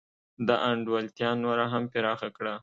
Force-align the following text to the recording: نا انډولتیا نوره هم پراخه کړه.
نا 0.45 0.55
انډولتیا 0.69 1.29
نوره 1.43 1.65
هم 1.73 1.83
پراخه 1.93 2.29
کړه. 2.37 2.53